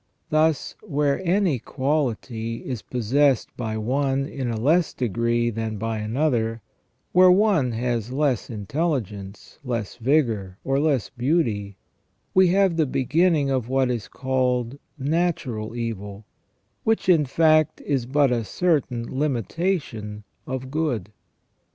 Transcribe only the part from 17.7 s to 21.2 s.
is but a certain limitation of good.